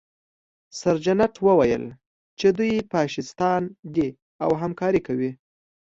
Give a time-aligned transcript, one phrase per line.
[0.79, 1.83] سرجنټ وویل
[2.39, 3.61] چې دوی فاشیستان
[3.93, 4.07] دي
[4.43, 5.31] او همکاري کوي